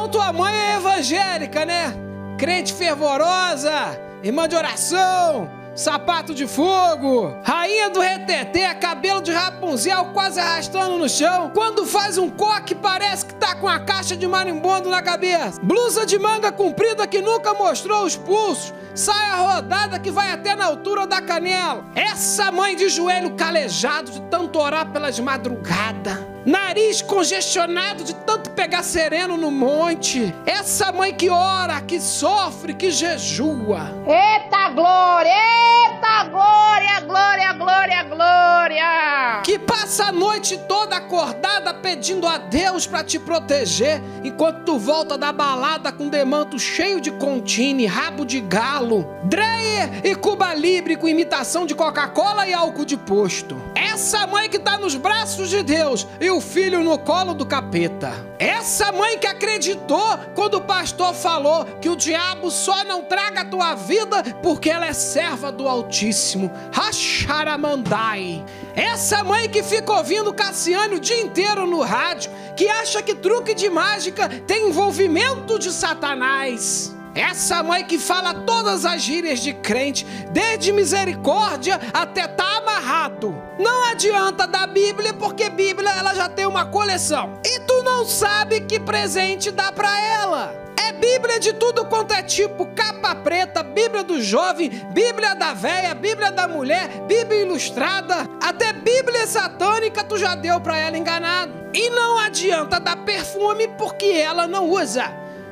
Então 0.00 0.08
tua 0.08 0.32
mãe 0.32 0.54
é 0.54 0.76
evangélica, 0.76 1.66
né? 1.66 1.94
Crente 2.38 2.72
fervorosa, 2.72 4.00
irmã 4.22 4.48
de 4.48 4.56
oração, 4.56 5.50
sapato 5.74 6.34
de 6.34 6.46
fogo, 6.46 7.36
rainha 7.44 7.90
do 7.90 8.00
reteté, 8.00 8.72
cabelo 8.72 9.20
de 9.20 9.30
Rapunzel 9.30 10.06
quase 10.14 10.40
arrastando 10.40 10.96
no 10.96 11.06
chão. 11.06 11.50
Quando 11.52 11.84
faz 11.84 12.16
um 12.16 12.30
coque, 12.30 12.74
parece 12.74 13.26
que 13.26 13.34
tá 13.34 13.54
com 13.54 13.68
a 13.68 13.78
caixa 13.78 14.16
de 14.16 14.26
marimbondo 14.26 14.88
na 14.88 15.02
cabeça. 15.02 15.60
Blusa 15.62 16.06
de 16.06 16.18
manga 16.18 16.50
comprida 16.50 17.06
que 17.06 17.20
nunca 17.20 17.52
mostrou 17.52 18.06
os 18.06 18.16
pulsos. 18.16 18.72
Saia 18.94 19.34
rodada 19.34 19.98
que 19.98 20.10
vai 20.10 20.32
até 20.32 20.56
na 20.56 20.64
altura 20.64 21.06
da 21.06 21.20
canela. 21.20 21.84
Essa 21.94 22.50
mãe 22.50 22.74
de 22.74 22.88
joelho 22.88 23.32
calejado 23.32 24.10
de 24.10 24.22
tanto 24.22 24.58
orar 24.58 24.90
pelas 24.92 25.20
madrugadas. 25.20 26.29
Nariz 26.50 27.00
congestionado 27.00 28.02
de 28.02 28.12
tanto 28.12 28.50
pegar 28.50 28.82
sereno 28.82 29.36
no 29.36 29.52
monte. 29.52 30.34
Essa 30.44 30.90
mãe 30.90 31.14
que 31.14 31.30
ora, 31.30 31.80
que 31.80 32.00
sofre, 32.00 32.74
que 32.74 32.90
jejua. 32.90 33.94
Eita 34.04 34.70
glória! 34.70 35.30
Eita 35.30 36.24
glória, 36.24 37.00
glória, 37.06 37.52
glória, 37.52 38.02
glória! 38.02 39.42
Que 39.44 39.60
passa 39.60 40.06
a 40.06 40.12
noite 40.12 40.58
toda 40.66 40.96
acordada 40.96 41.69
pedindo 41.80 42.26
a 42.26 42.38
Deus 42.38 42.86
para 42.86 43.02
te 43.02 43.18
proteger, 43.18 44.02
enquanto 44.22 44.64
tu 44.64 44.78
volta 44.78 45.16
da 45.16 45.32
balada 45.32 45.90
com 45.90 46.08
demanto 46.08 46.58
cheio 46.58 47.00
de 47.00 47.10
contine, 47.10 47.86
rabo 47.86 48.24
de 48.24 48.40
galo, 48.40 49.06
Dreyer 49.24 50.00
e 50.04 50.14
Cuba 50.14 50.54
Libre 50.54 50.96
com 50.96 51.08
imitação 51.08 51.66
de 51.66 51.74
Coca-Cola 51.74 52.46
e 52.46 52.54
álcool 52.54 52.84
de 52.84 52.96
posto. 52.96 53.60
Essa 53.74 54.26
mãe 54.26 54.48
que 54.48 54.58
tá 54.58 54.78
nos 54.78 54.94
braços 54.94 55.50
de 55.50 55.62
Deus 55.62 56.06
e 56.20 56.30
o 56.30 56.40
filho 56.40 56.82
no 56.82 56.98
colo 56.98 57.34
do 57.34 57.46
capeta. 57.46 58.12
Essa 58.38 58.90
mãe 58.92 59.18
que 59.18 59.26
acreditou 59.26 60.18
quando 60.34 60.54
o 60.54 60.60
pastor 60.62 61.12
falou 61.14 61.64
que 61.80 61.88
o 61.88 61.96
diabo 61.96 62.50
só 62.50 62.84
não 62.84 63.02
traga 63.02 63.42
a 63.42 63.44
tua 63.44 63.74
vida 63.74 64.22
porque 64.42 64.70
ela 64.70 64.86
é 64.86 64.92
serva 64.92 65.52
do 65.52 65.68
Altíssimo. 65.68 66.50
Racharamandai. 66.72 68.44
Essa 68.74 69.22
mãe 69.22 69.48
que 69.48 69.62
fica 69.62 69.92
ouvindo 69.92 70.32
Cassiano 70.32 70.96
o 70.96 71.00
dia 71.00 71.20
inteiro 71.20 71.66
no 71.70 71.80
rádio, 71.80 72.30
que 72.56 72.68
acha 72.68 73.00
que 73.00 73.14
truque 73.14 73.54
de 73.54 73.70
mágica 73.70 74.28
tem 74.46 74.68
envolvimento 74.68 75.58
de 75.58 75.72
Satanás. 75.72 76.94
Essa 77.14 77.62
mãe 77.62 77.84
que 77.84 77.98
fala 77.98 78.32
todas 78.32 78.84
as 78.84 79.02
gírias 79.02 79.40
de 79.40 79.52
crente, 79.52 80.06
desde 80.30 80.72
misericórdia 80.72 81.80
até 81.92 82.28
tá 82.28 82.58
amarrado. 82.58 83.34
Não 83.58 83.84
adianta 83.90 84.46
dar 84.46 84.68
Bíblia 84.68 85.12
porque 85.14 85.50
Bíblia 85.50 85.90
ela 85.90 86.14
já 86.14 86.28
tem 86.28 86.46
uma 86.46 86.64
coleção. 86.66 87.34
E 87.44 87.60
tu 87.60 87.82
não 87.82 88.04
sabe 88.04 88.60
que 88.60 88.78
presente 88.78 89.50
dá 89.50 89.72
para 89.72 90.00
ela. 90.00 90.59
Bíblia 90.92 91.38
de 91.40 91.52
tudo 91.52 91.84
quanto 91.86 92.12
é 92.12 92.22
tipo, 92.22 92.66
capa 92.74 93.14
preta, 93.14 93.62
Bíblia 93.62 94.02
do 94.02 94.20
jovem, 94.20 94.68
Bíblia 94.92 95.34
da 95.34 95.52
véia, 95.52 95.94
Bíblia 95.94 96.30
da 96.30 96.48
mulher, 96.48 96.88
Bíblia 97.06 97.42
ilustrada, 97.42 98.28
até 98.42 98.72
Bíblia 98.72 99.26
satânica 99.26 100.04
tu 100.04 100.16
já 100.16 100.34
deu 100.34 100.60
para 100.60 100.78
ela 100.78 100.96
enganado. 100.96 101.52
E 101.72 101.90
não 101.90 102.18
adianta 102.18 102.80
dar 102.80 102.96
perfume 102.96 103.68
porque 103.78 104.06
ela 104.06 104.46
não 104.46 104.68
usa. 104.68 105.04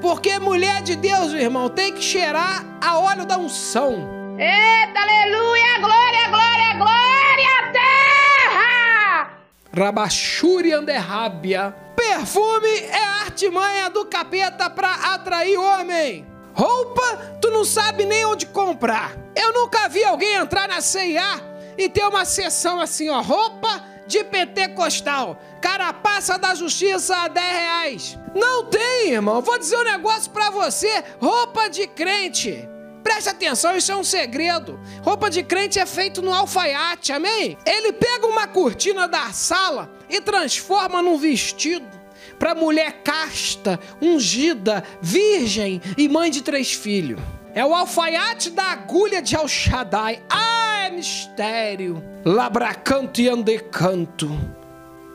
Porque 0.00 0.38
mulher 0.38 0.82
de 0.82 0.96
Deus, 0.96 1.32
irmão, 1.32 1.68
tem 1.68 1.92
que 1.92 2.02
cheirar 2.02 2.64
a 2.80 2.98
óleo 2.98 3.26
da 3.26 3.36
unção. 3.36 4.36
Eita, 4.38 5.00
aleluia, 5.00 5.78
glória, 5.78 6.28
glória, 6.28 6.74
glória, 6.78 7.72
terra! 7.72 9.30
Rabachuri 9.76 10.72
anderrábia. 10.72 11.74
Perfume 12.20 12.68
é 12.68 13.02
a 13.02 13.22
artimanha 13.22 13.88
do 13.88 14.04
capeta 14.04 14.68
pra 14.68 14.92
atrair 15.14 15.56
homem. 15.56 16.26
Roupa, 16.52 17.38
tu 17.40 17.50
não 17.50 17.64
sabe 17.64 18.04
nem 18.04 18.26
onde 18.26 18.44
comprar. 18.44 19.16
Eu 19.34 19.54
nunca 19.54 19.88
vi 19.88 20.04
alguém 20.04 20.34
entrar 20.34 20.68
na 20.68 20.82
C&A 20.82 21.40
e 21.78 21.88
ter 21.88 22.04
uma 22.04 22.26
seção 22.26 22.78
assim, 22.78 23.08
ó, 23.08 23.22
roupa 23.22 23.82
de 24.06 24.22
pentecostal. 24.22 25.40
Carapaça 25.62 26.36
da 26.36 26.54
justiça 26.54 27.16
a 27.16 27.28
10 27.28 27.46
reais. 27.46 28.18
Não 28.34 28.66
tem, 28.66 29.12
irmão. 29.12 29.40
Vou 29.40 29.58
dizer 29.58 29.78
um 29.78 29.84
negócio 29.84 30.30
pra 30.30 30.50
você: 30.50 31.02
roupa 31.18 31.70
de 31.70 31.86
crente. 31.86 32.68
Preste 33.02 33.30
atenção, 33.30 33.74
isso 33.74 33.92
é 33.92 33.96
um 33.96 34.04
segredo. 34.04 34.78
Roupa 35.02 35.30
de 35.30 35.42
crente 35.42 35.78
é 35.78 35.86
feito 35.86 36.20
no 36.20 36.34
alfaiate, 36.34 37.14
amém? 37.14 37.56
Ele 37.64 37.94
pega 37.94 38.26
uma 38.26 38.46
cortina 38.46 39.08
da 39.08 39.32
sala 39.32 39.90
e 40.06 40.20
transforma 40.20 41.00
num 41.00 41.16
vestido 41.16 41.99
para 42.38 42.54
mulher 42.54 43.02
casta, 43.04 43.78
ungida, 44.00 44.84
virgem 45.00 45.80
e 45.96 46.08
mãe 46.08 46.30
de 46.30 46.42
três 46.42 46.72
filhos. 46.72 47.20
É 47.54 47.64
o 47.64 47.74
alfaiate 47.74 48.50
da 48.50 48.64
agulha 48.64 49.20
de 49.20 49.34
El 49.34 49.48
Shaddai. 49.48 50.22
Ah, 50.30 50.82
é 50.86 50.90
mistério. 50.90 52.02
Labracanto 52.24 53.20
e 53.20 53.28
andecanto. 53.28 54.30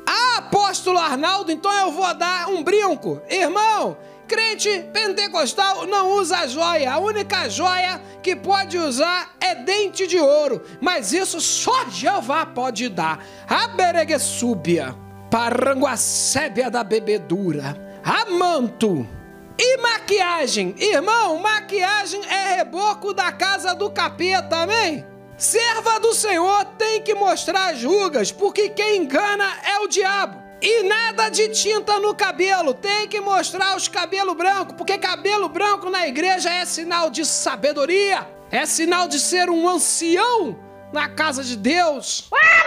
Ah, 0.06 0.38
apóstolo 0.40 1.00
Arnaldo, 1.00 1.52
então 1.52 1.72
eu 1.72 1.92
vou 1.92 2.14
dar 2.14 2.50
um 2.50 2.62
brinco. 2.62 3.22
Irmão, 3.30 3.98
crente 4.28 4.86
pentecostal 4.92 5.88
não 5.88 6.12
usa 6.18 6.48
joia. 6.48 6.94
A 6.94 7.00
única 7.00 7.50
joia 7.50 8.02
que 8.22 8.36
pode 8.36 8.78
usar 8.78 9.34
é 9.40 9.56
dente 9.56 10.06
de 10.06 10.20
ouro. 10.20 10.62
Mas 10.81 11.14
isso 11.14 11.40
só 11.40 11.90
Jeová 11.90 12.46
pode 12.46 12.90
dar. 12.90 13.25
A 15.35 15.50
bereguessúbia, 15.50 15.66
paranguacébia 15.66 16.72
da 16.72 16.84
bebedura, 16.84 17.75
a 18.03 18.25
manto. 18.31 19.06
E 19.59 19.78
maquiagem? 19.78 20.73
Irmão, 20.78 21.40
maquiagem 21.40 22.22
é 22.25 22.56
reboco 22.56 23.13
da 23.13 23.31
casa 23.31 23.74
do 23.74 23.91
capeta, 23.91 24.63
amém? 24.63 25.06
Serva 25.38 26.00
do 26.00 26.13
Senhor 26.13 26.66
tem 26.78 27.01
que 27.01 27.13
mostrar 27.13 27.74
as 27.74 27.84
rugas, 27.84 28.31
porque 28.31 28.69
quem 28.69 28.97
engana 28.97 29.45
é 29.66 29.79
o 29.79 29.88
diabo. 29.88 30.41
E 30.62 30.84
nada 30.84 31.29
de 31.29 31.50
tinta 31.50 32.00
no 32.00 32.16
cabelo, 32.16 32.74
tem 32.74 33.07
que 33.07 33.19
mostrar 33.19 33.75
os 33.75 33.90
cabelos 33.90 34.35
brancos, 34.35 34.75
porque 34.78 34.97
cabelo 34.97 35.50
branco 35.50 35.90
na 35.90 36.07
igreja 36.07 36.50
é 36.50 36.66
sinal 36.66 37.09
de 37.09 37.25
sabedoria, 37.25 38.28
é 38.50 38.66
sinal 38.66 39.07
de 39.07 39.19
ser 39.19 39.50
um 39.50 39.68
ancião 39.68 40.57
na 40.94 41.09
casa 41.09 41.44
de 41.44 41.57
Deus. 41.57 42.29
Ah, 42.34 42.65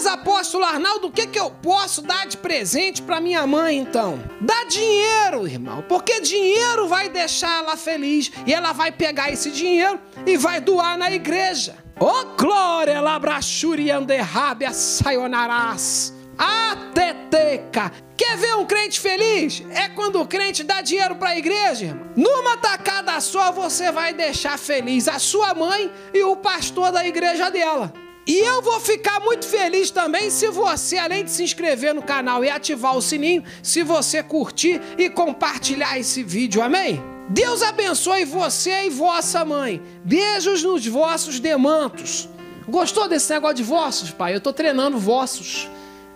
mas 0.00 0.06
apóstolo 0.06 0.64
Arnaldo, 0.64 1.08
o 1.08 1.12
que, 1.12 1.26
que 1.26 1.38
eu 1.38 1.50
posso 1.50 2.00
dar 2.00 2.26
de 2.26 2.38
presente 2.38 3.02
para 3.02 3.20
minha 3.20 3.46
mãe 3.46 3.76
então? 3.76 4.18
Dá 4.40 4.64
dinheiro, 4.64 5.46
irmão, 5.46 5.84
porque 5.86 6.22
dinheiro 6.22 6.88
vai 6.88 7.10
deixar 7.10 7.62
ela 7.62 7.76
feliz 7.76 8.32
e 8.46 8.54
ela 8.54 8.72
vai 8.72 8.90
pegar 8.90 9.30
esse 9.30 9.50
dinheiro 9.50 10.00
e 10.24 10.38
vai 10.38 10.58
doar 10.58 10.96
na 10.96 11.10
igreja. 11.12 11.76
Ô 12.00 12.06
oh, 12.06 12.24
glória, 12.34 12.98
labrachuri 12.98 13.90
anderrábia 13.90 14.72
sayonarás. 14.72 16.14
Ateteca. 16.38 17.92
Quer 18.16 18.38
ver 18.38 18.56
um 18.56 18.64
crente 18.64 18.98
feliz? 18.98 19.62
É 19.70 19.90
quando 19.90 20.18
o 20.18 20.26
crente 20.26 20.64
dá 20.64 20.80
dinheiro 20.80 21.16
para 21.16 21.30
a 21.30 21.38
igreja, 21.38 21.84
irmão. 21.84 22.06
Numa 22.16 22.56
tacada 22.56 23.20
só 23.20 23.52
você 23.52 23.92
vai 23.92 24.14
deixar 24.14 24.58
feliz 24.58 25.06
a 25.08 25.18
sua 25.18 25.52
mãe 25.52 25.92
e 26.14 26.22
o 26.22 26.36
pastor 26.36 26.90
da 26.90 27.06
igreja 27.06 27.50
dela. 27.50 27.92
E 28.26 28.36
eu 28.36 28.62
vou 28.62 28.78
ficar 28.80 29.20
muito 29.20 29.46
feliz 29.46 29.90
também 29.90 30.30
se 30.30 30.48
você, 30.48 30.98
além 30.98 31.24
de 31.24 31.30
se 31.30 31.42
inscrever 31.42 31.94
no 31.94 32.02
canal 32.02 32.44
e 32.44 32.50
ativar 32.50 32.96
o 32.96 33.02
sininho, 33.02 33.42
se 33.62 33.82
você 33.82 34.22
curtir 34.22 34.80
e 34.98 35.08
compartilhar 35.08 35.98
esse 35.98 36.22
vídeo, 36.22 36.62
amém? 36.62 37.02
Deus 37.28 37.62
abençoe 37.62 38.24
você 38.24 38.86
e 38.86 38.90
vossa 38.90 39.44
mãe. 39.44 39.80
Beijos 40.04 40.62
nos 40.62 40.86
vossos 40.86 41.40
demantos. 41.40 42.28
Gostou 42.68 43.08
desse 43.08 43.32
negócio 43.32 43.56
de 43.56 43.62
vossos, 43.62 44.10
pai? 44.10 44.34
Eu 44.34 44.40
tô 44.40 44.52
treinando 44.52 44.98
vossos. 44.98 45.68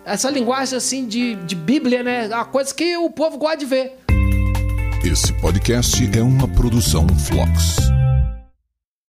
Essa 0.05 0.29
linguagem 0.29 0.77
assim 0.77 1.07
de, 1.07 1.35
de 1.35 1.55
Bíblia, 1.55 2.03
né? 2.03 2.25
É 2.25 2.35
uma 2.35 2.45
coisa 2.45 2.73
que 2.73 2.95
o 2.97 3.09
povo 3.09 3.37
gosta 3.37 3.57
de 3.57 3.65
ver. 3.65 3.97
Esse 5.03 5.33
podcast 5.33 6.17
é 6.17 6.21
uma 6.21 6.47
produção 6.47 7.07
Flux. 7.07 7.77